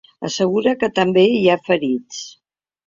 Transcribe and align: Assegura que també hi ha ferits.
Assegura 0.29 0.73
que 0.83 0.89
també 1.01 1.27
hi 1.37 1.45
ha 1.53 1.61
ferits. 1.71 2.27